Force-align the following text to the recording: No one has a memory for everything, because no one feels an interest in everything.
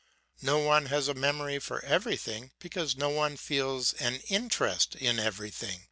No 0.41 0.57
one 0.57 0.87
has 0.87 1.07
a 1.07 1.13
memory 1.13 1.59
for 1.59 1.85
everything, 1.85 2.53
because 2.57 2.97
no 2.97 3.09
one 3.11 3.37
feels 3.37 3.93
an 3.99 4.15
interest 4.29 4.95
in 4.95 5.19
everything. 5.19 5.79